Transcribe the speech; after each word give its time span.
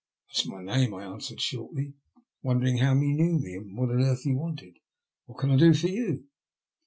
*' 0.15 0.33
That 0.33 0.41
is 0.41 0.47
my 0.47 0.63
name/' 0.63 0.95
I 0.99 1.03
answered 1.05 1.39
shortly, 1.39 1.93
wondering 2.41 2.77
how 2.79 2.95
he 2.95 3.13
knew 3.13 3.37
me 3.37 3.53
and 3.55 3.77
what 3.77 3.91
on 3.91 4.01
earth 4.01 4.21
he 4.23 4.33
wanted.," 4.33 4.79
What 5.27 5.37
can 5.37 5.51
I 5.51 5.57
do 5.57 5.75
for 5.75 5.89
you? 5.89 6.23